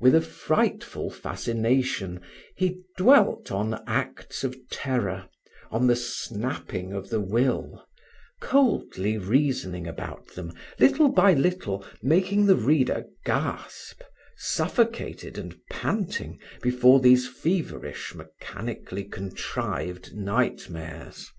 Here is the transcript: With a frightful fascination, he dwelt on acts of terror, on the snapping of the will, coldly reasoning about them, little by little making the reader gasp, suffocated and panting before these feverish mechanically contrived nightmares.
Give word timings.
With 0.00 0.14
a 0.14 0.22
frightful 0.22 1.10
fascination, 1.10 2.22
he 2.56 2.80
dwelt 2.96 3.52
on 3.52 3.84
acts 3.86 4.42
of 4.42 4.56
terror, 4.70 5.28
on 5.70 5.88
the 5.88 5.94
snapping 5.94 6.94
of 6.94 7.10
the 7.10 7.20
will, 7.20 7.84
coldly 8.40 9.18
reasoning 9.18 9.86
about 9.86 10.26
them, 10.28 10.54
little 10.78 11.10
by 11.10 11.34
little 11.34 11.84
making 12.02 12.46
the 12.46 12.56
reader 12.56 13.04
gasp, 13.26 14.00
suffocated 14.38 15.36
and 15.36 15.54
panting 15.70 16.40
before 16.62 16.98
these 16.98 17.28
feverish 17.28 18.14
mechanically 18.14 19.04
contrived 19.04 20.14
nightmares. 20.14 21.30